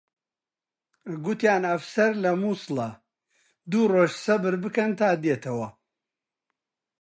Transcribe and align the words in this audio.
گوتیان 1.25 1.63
ئەفسەر 1.69 2.11
لە 2.23 2.31
مووسڵە، 2.41 2.89
دوو 3.69 3.85
ڕۆژ 3.93 4.11
سەبر 4.25 4.53
بکەن 4.63 4.91
تا 4.99 5.09
دێتەوە 5.23 5.67